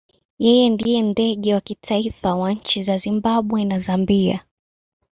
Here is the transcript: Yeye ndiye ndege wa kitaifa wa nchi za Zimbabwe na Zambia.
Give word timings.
Yeye 0.43 0.65
ndiye 0.73 1.01
ndege 1.11 1.53
wa 1.53 1.61
kitaifa 1.61 2.29
wa 2.35 2.51
nchi 2.53 2.83
za 2.83 2.97
Zimbabwe 2.97 3.65
na 3.65 3.79
Zambia. 3.79 4.45